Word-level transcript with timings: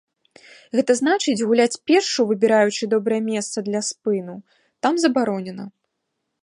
Гэта 0.77 0.91
значыць, 1.01 1.43
гуляць 1.51 1.81
пешшу, 1.91 2.25
выбіраючы 2.31 2.83
добрае 2.95 3.21
месца 3.31 3.57
для 3.69 3.81
спыну, 3.91 4.35
там 4.87 4.93
забаронена. 5.05 5.65